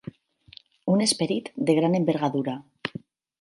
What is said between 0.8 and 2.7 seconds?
Un esperit de gran envergadura.